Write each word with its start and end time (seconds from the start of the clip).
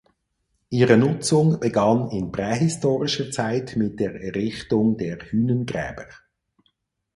Ihre 0.71 0.97
Nutzung 0.97 1.59
begann 1.59 2.09
in 2.09 2.31
prähistorischer 2.31 3.29
Zeit 3.29 3.75
mit 3.75 3.99
der 3.99 4.19
Errichtung 4.19 4.97
der 4.97 5.19
Hünengräber. 5.29 6.07